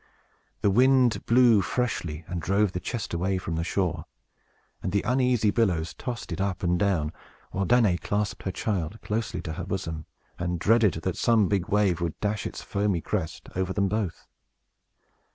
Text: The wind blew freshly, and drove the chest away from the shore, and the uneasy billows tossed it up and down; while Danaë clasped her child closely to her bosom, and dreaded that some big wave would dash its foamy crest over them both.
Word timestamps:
The 0.61 0.71
wind 0.71 1.23
blew 1.27 1.61
freshly, 1.61 2.25
and 2.27 2.41
drove 2.41 2.71
the 2.71 2.79
chest 2.79 3.13
away 3.13 3.37
from 3.37 3.53
the 3.55 3.63
shore, 3.63 4.05
and 4.81 4.91
the 4.91 5.03
uneasy 5.03 5.51
billows 5.51 5.93
tossed 5.93 6.31
it 6.31 6.41
up 6.41 6.63
and 6.63 6.79
down; 6.79 7.13
while 7.51 7.67
Danaë 7.67 8.01
clasped 8.01 8.41
her 8.41 8.51
child 8.51 8.99
closely 9.03 9.43
to 9.43 9.53
her 9.53 9.63
bosom, 9.63 10.07
and 10.39 10.57
dreaded 10.59 11.03
that 11.03 11.17
some 11.17 11.47
big 11.47 11.67
wave 11.67 12.01
would 12.01 12.19
dash 12.19 12.47
its 12.47 12.63
foamy 12.63 13.01
crest 13.01 13.47
over 13.55 13.73
them 13.73 13.87
both. 13.87 14.25